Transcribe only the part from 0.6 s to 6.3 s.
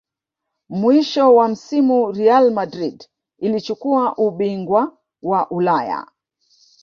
mwisho wa msimu real madrid ilichukua ubungwa wa ulaya